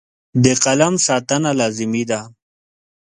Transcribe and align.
د 0.43 0.45
قلم 0.63 0.93
ساتنه 1.07 1.51
لازمي 1.59 2.03
ده. 2.11 2.21